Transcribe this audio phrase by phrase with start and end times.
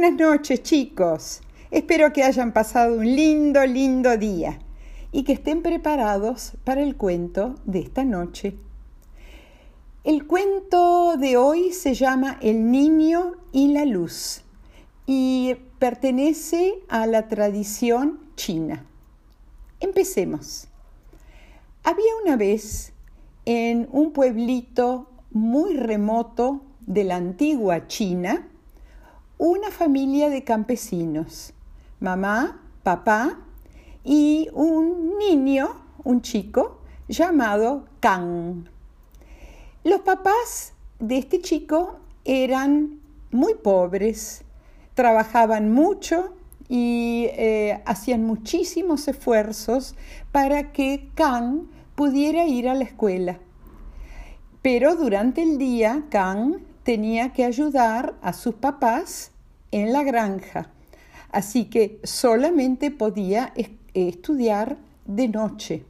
[0.00, 1.40] Buenas noches chicos.
[1.72, 4.60] Espero que hayan pasado un lindo, lindo día
[5.10, 8.56] y que estén preparados para el cuento de esta noche.
[10.04, 14.42] El cuento de hoy se llama El niño y la luz
[15.04, 18.86] y pertenece a la tradición china.
[19.80, 20.68] Empecemos.
[21.82, 22.92] Había una vez
[23.46, 28.48] en un pueblito muy remoto de la antigua China,
[29.38, 31.54] una familia de campesinos,
[32.00, 33.38] mamá, papá
[34.04, 35.70] y un niño,
[36.02, 38.64] un chico, llamado Kang.
[39.84, 44.42] Los papás de este chico eran muy pobres,
[44.94, 46.34] trabajaban mucho
[46.68, 49.94] y eh, hacían muchísimos esfuerzos
[50.32, 53.38] para que Kang pudiera ir a la escuela.
[54.62, 56.58] Pero durante el día, Kang
[56.88, 59.32] tenía que ayudar a sus papás
[59.72, 60.70] en la granja,
[61.30, 63.52] así que solamente podía
[63.92, 65.84] estudiar de noche.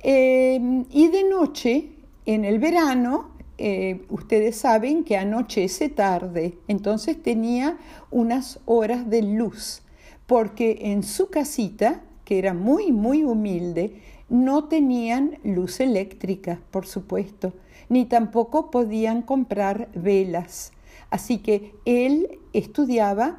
[0.00, 1.88] Em, y de noche,
[2.26, 7.76] en el verano, eh, ustedes saben que anochece tarde, entonces tenía
[8.12, 9.82] unas horas de luz,
[10.28, 17.52] porque en su casita, que era muy, muy humilde, no tenían luz eléctrica, por supuesto
[17.88, 20.72] ni tampoco podían comprar velas.
[21.10, 23.38] Así que él estudiaba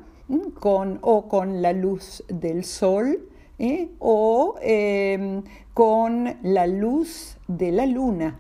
[0.60, 3.28] con, o con la luz del sol
[3.60, 3.90] ¿eh?
[4.00, 8.40] o em, con la luz de la luna.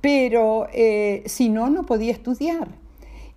[0.00, 2.68] Pero eh, si no, no podía estudiar,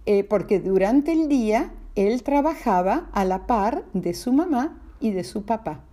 [0.05, 5.23] eh, porque durante el día él trabajaba a la par de su mamá y de
[5.23, 5.83] su papá.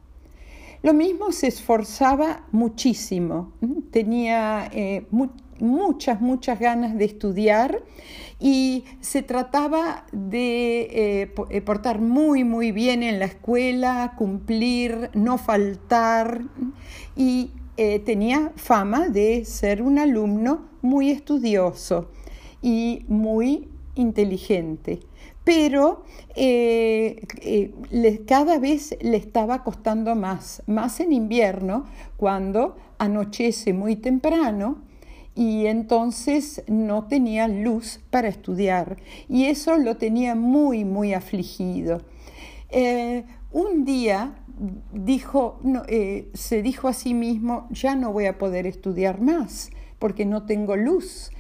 [0.87, 3.55] Lo mismo se esforzaba muchísimo,
[3.91, 4.71] tenía
[5.59, 7.83] muchas, muchas ganas de estudiar
[8.39, 15.39] y se trataba de eh, eh, portar muy, muy bien en la escuela, cumplir, no
[15.39, 16.43] faltar
[17.17, 22.11] y eh, tenía fama de ser un alumno muy estudioso
[22.63, 25.01] y muy inteligente
[25.47, 26.03] pero
[28.27, 31.87] cada vez le estaba costando más, más en invierno,
[32.17, 34.83] cuando anochece muy temprano
[35.37, 38.97] y entonces no tenía luz para estudiar
[39.29, 42.03] y eso lo tenía muy, muy afligido.
[42.71, 44.35] Eh, un día
[44.93, 49.71] dijo, eh, se dijo a sí mismo, ya no voy a poder estudiar más
[50.01, 51.31] porque no tengo luz.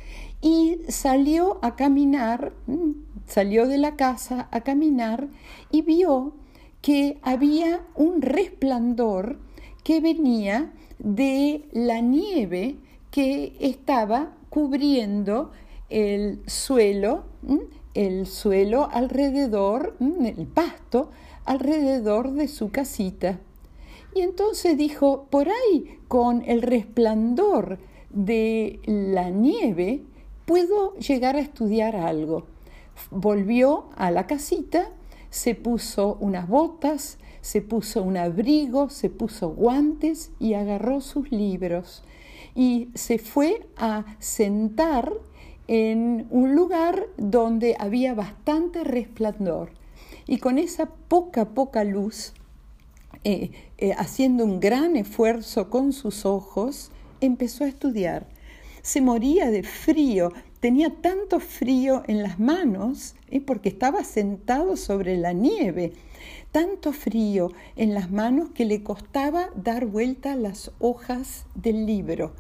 [0.41, 2.91] Y salió a caminar, mm,
[3.27, 5.29] salió de la casa a caminar
[5.71, 6.35] y vio
[6.83, 9.39] que había un resplandor
[9.83, 12.77] que venía de la nieve
[13.11, 15.51] que estaba cubriendo
[15.91, 17.25] el suelo,
[17.95, 21.11] el suelo alrededor, el pasto
[21.45, 23.39] alrededor de su casita.
[24.15, 27.79] Y entonces dijo, por ahí, con el resplandor
[28.11, 30.03] de la nieve,
[30.47, 32.47] puedo llegar a estudiar algo.
[33.11, 34.91] Volvió a la casita,
[35.31, 42.03] se puso unas botas, se puso un abrigo, se puso guantes y agarró sus libros
[42.57, 45.13] y se fue a sentar
[45.69, 49.71] en un lugar donde había bastante resplandor.
[50.27, 52.33] Y con esa poca, poca luz,
[53.25, 56.91] eh, eh, haciendo un gran esfuerzo con sus ojos,
[57.21, 58.27] empezó a estudiar.
[58.83, 60.33] Se moría de frío,
[60.67, 63.15] tenía tanto frío en las manos
[63.47, 65.93] porque estaba sentado sobre la nieve,
[66.51, 72.33] tanto frío en las manos que le costaba dar vuelta las hojas del libro.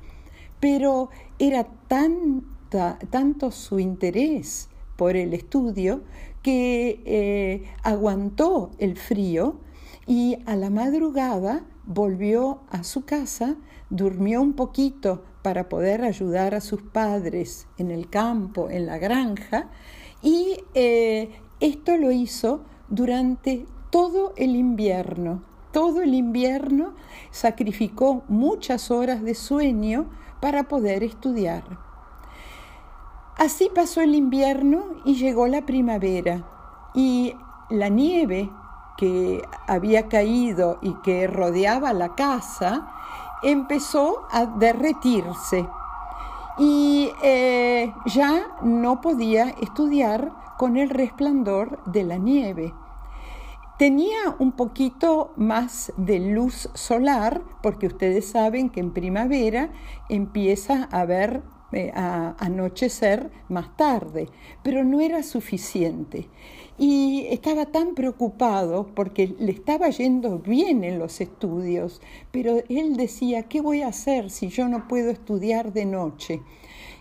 [0.58, 6.02] Pero era tanto su interés por el estudio
[6.42, 9.60] que eh, aguantó el frío
[10.04, 13.54] y a la madrugada volvió a su casa,
[13.90, 19.68] durmió un poquito para poder ayudar a sus padres en el campo, en la granja,
[20.22, 25.42] y eh, esto lo hizo durante todo el invierno.
[25.72, 26.94] Todo el invierno
[27.30, 30.06] sacrificó muchas horas de sueño
[30.40, 31.78] para poder estudiar.
[33.36, 36.44] Así pasó el invierno y llegó la primavera
[36.94, 37.34] y
[37.68, 38.50] la nieve
[38.96, 42.88] que había caído y que rodeaba la casa
[43.46, 45.68] empezó a derretirse
[46.58, 52.74] y eh, ya no podía estudiar con el resplandor de la nieve.
[53.78, 59.70] Tenía un poquito más de luz solar, porque ustedes saben que en primavera
[60.08, 64.28] empieza a haber eh, a anochecer más tarde,
[64.62, 66.28] pero no era suficiente.
[66.78, 73.44] Y estaba tan preocupado porque le estaba yendo bien en los estudios, pero él decía,
[73.44, 76.42] ¿qué voy a hacer si yo no puedo estudiar de noche?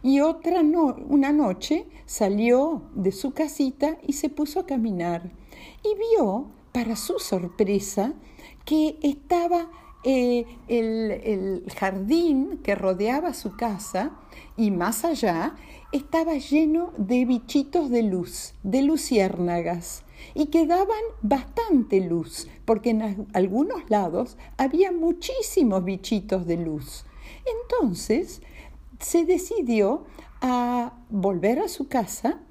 [0.02, 5.32] Y otra no, una noche salió de su casita y se puso a caminar
[5.84, 8.14] y vio, para su sorpresa,
[8.66, 9.70] que estaba
[10.08, 14.12] eh, el, jardín que rodeaba su casa
[14.56, 15.56] y más allá
[15.92, 20.04] estaba lleno de bichitos de luz, de luciérnagas,
[20.36, 27.06] y que daban bastante luz, porque en algunos lados había muchísimos bichitos de luz.
[27.64, 28.44] Entonces
[29.00, 30.06] se decidió
[30.40, 32.42] a volver a su casa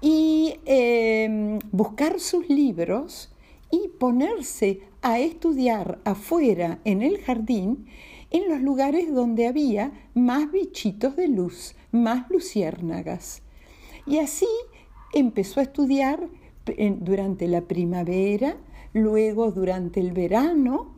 [0.00, 3.30] y em, buscar sus libros
[3.70, 7.86] y ponerse a estudiar afuera en el jardín
[8.30, 13.42] en los lugares donde había más bichitos de luz, más luciérnagas.
[14.06, 14.48] Y así
[15.12, 16.28] empezó a estudiar
[17.00, 18.56] durante la primavera,
[18.94, 20.94] luego durante el verano,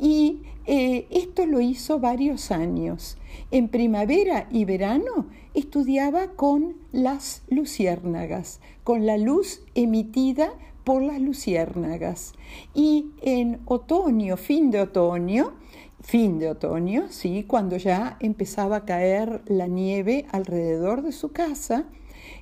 [0.00, 3.16] y eh, esto lo hizo varios años.
[3.52, 10.52] En primavera y verano estudiaba con las luciérnagas, con la luz emitida
[10.86, 12.34] por las luciérnagas.
[12.72, 15.54] Y en otoño, fin de otoño,
[16.00, 21.86] fin de otoño, sí, cuando ya empezaba a caer la nieve alrededor de su casa,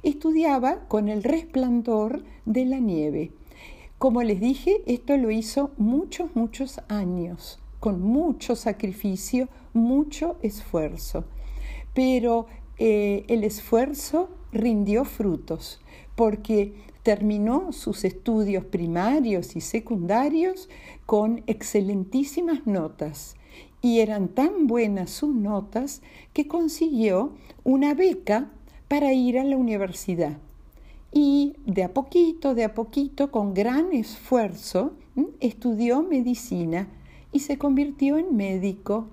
[0.02, 3.32] estudiaba con el resplandor de la nieve.
[3.96, 11.25] Como les dije, esto lo hizo muchos, muchos años, con mucho sacrificio, mucho esfuerzo.
[11.94, 12.44] Pero
[12.76, 15.81] eh, el esfuerzo rindió frutos,
[16.14, 16.75] porque
[17.05, 20.69] terminó sus estudios primarios y secundarios
[21.06, 23.37] con excelentísimas notas
[23.83, 26.01] y eran tan buenas sus notas
[26.33, 28.51] que consiguió una beca
[28.89, 30.39] para ir a la universidad.
[31.12, 34.95] Y de a poquito, de a poquito, con gran esfuerzo,
[35.41, 36.89] estudió medicina
[37.31, 39.09] y se convirtió en médico.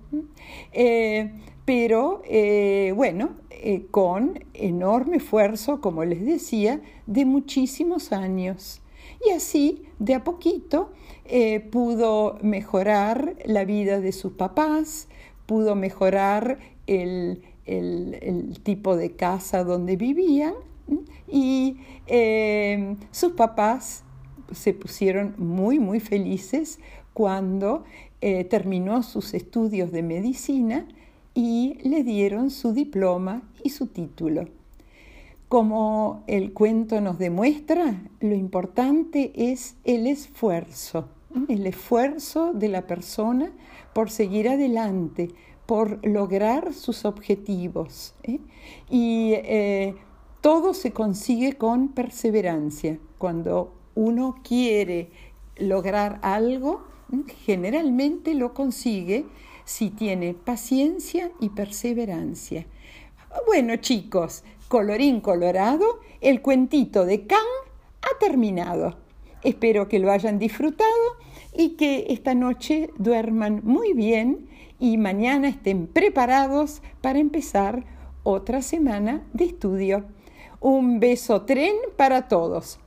[1.71, 8.81] Pero eh, bueno, eh, con enorme esfuerzo, como les decía, de muchísimos años.
[9.25, 10.91] Y así, de a poquito,
[11.23, 15.07] eh, pudo mejorar la vida de sus papás,
[15.45, 17.41] pudo mejorar el,
[18.63, 20.55] tipo de casa donde vivían
[21.29, 21.77] y
[22.07, 24.03] eh, sus papás
[24.51, 26.79] se pusieron muy, muy felices
[27.13, 27.85] cuando
[28.49, 30.85] terminó sus estudios de medicina
[31.33, 34.45] y le dieron su diploma y su título.
[35.47, 41.09] Como el cuento nos demuestra, lo importante es el esfuerzo,
[41.49, 43.51] el esfuerzo de la persona
[43.93, 45.29] por seguir adelante,
[45.65, 48.13] por lograr sus objetivos.
[48.23, 48.39] ¿eh?
[48.89, 49.95] Y eh,
[50.41, 52.97] todo se consigue con perseverancia.
[53.17, 55.09] Cuando uno quiere
[55.57, 56.83] lograr algo,
[57.45, 59.25] generalmente lo consigue
[59.65, 62.65] si tiene paciencia y perseverancia.
[63.45, 67.39] Bueno chicos, colorín colorado, el cuentito de Can
[68.01, 68.97] ha terminado.
[69.43, 70.89] Espero que lo hayan disfrutado
[71.55, 74.47] y que esta noche duerman muy bien
[74.79, 77.85] y mañana estén preparados para empezar
[78.23, 80.05] otra semana de estudio.
[80.59, 82.79] Un beso tren para todos.